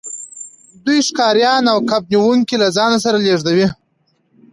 [0.85, 3.67] دوی ښکاریان او کب نیونکي له ځان سره لیږدوي